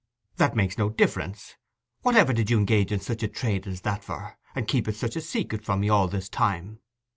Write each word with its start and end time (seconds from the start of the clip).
'That 0.37 0.55
makes 0.55 0.79
no 0.79 0.89
difference. 0.89 1.57
Whatever 2.01 2.33
did 2.33 2.49
you 2.49 2.57
engage 2.57 2.91
in 2.91 2.99
such 2.99 3.21
a 3.21 3.27
trade 3.27 3.67
as 3.67 3.81
that 3.81 4.03
for, 4.03 4.35
and 4.55 4.67
keep 4.67 4.87
it 4.87 4.95
such 4.95 5.15
a 5.15 5.21
secret 5.21 5.63
from 5.63 5.79
me 5.79 5.89
all 5.89 6.07
this 6.07 6.27
time? 6.27 6.79